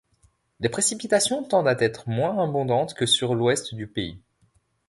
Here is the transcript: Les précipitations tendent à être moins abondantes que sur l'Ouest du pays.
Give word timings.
Les 0.61 0.69
précipitations 0.69 1.43
tendent 1.43 1.67
à 1.67 1.73
être 1.79 2.09
moins 2.09 2.43
abondantes 2.43 2.95
que 2.95 3.05
sur 3.05 3.35
l'Ouest 3.35 3.75
du 3.75 3.85
pays. 3.85 4.19